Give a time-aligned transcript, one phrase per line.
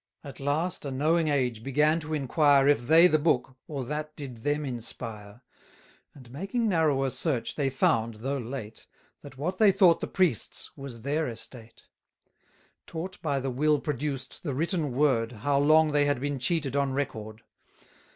[0.23, 4.37] At last a knowing age began to inquire If they the Book, or that did
[4.41, 5.43] them inspire:
[6.15, 8.87] And making narrower search, they found, though late,
[9.21, 11.83] 390 That what they thought the priest's, was their estate;
[12.87, 16.93] Taught by the will produced, the written Word, How long they had been cheated on
[16.93, 17.43] record.